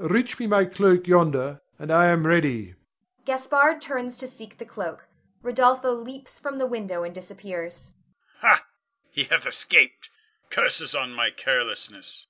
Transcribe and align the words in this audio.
Reach 0.00 0.38
me 0.38 0.46
my 0.46 0.66
cloak 0.66 1.06
yonder, 1.06 1.62
and 1.78 1.90
I 1.90 2.08
am 2.08 2.26
ready. 2.26 2.74
[Gaspard 3.24 3.80
turns 3.80 4.18
to 4.18 4.26
seek 4.28 4.58
the 4.58 4.66
cloak. 4.66 5.08
Rodolpho 5.42 5.92
leaps 6.04 6.38
from 6.38 6.58
the 6.58 6.66
window 6.66 7.04
and 7.04 7.14
disappears. 7.14 7.92
Gasp. 8.42 8.64
Ha! 8.64 8.66
he 9.08 9.24
hath 9.24 9.46
escaped, 9.46 10.10
curses 10.50 10.94
on 10.94 11.14
my 11.14 11.30
carelessness! 11.30 12.26